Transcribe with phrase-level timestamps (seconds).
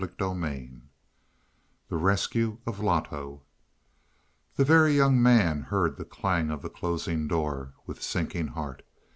[0.01, 0.81] CHAPTER XXXIII
[1.89, 3.43] THE RESCUE OF LOTO
[4.55, 8.81] The Very Young Man heard the clang of the closing door with sinking heart.